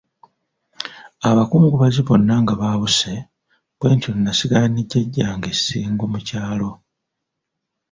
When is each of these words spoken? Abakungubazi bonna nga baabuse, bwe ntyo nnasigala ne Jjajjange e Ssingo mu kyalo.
Abakungubazi 1.29 2.01
bonna 2.07 2.35
nga 2.41 2.53
baabuse, 2.59 3.13
bwe 3.77 3.89
ntyo 3.93 4.11
nnasigala 4.15 4.67
ne 4.69 4.81
Jjajjange 4.85 5.49
e 5.53 5.57
Ssingo 5.57 6.05
mu 6.13 6.19
kyalo. 6.27 6.69